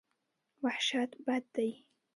وحشت 0.63 1.11
بد 1.27 1.43
دی. 1.55 1.69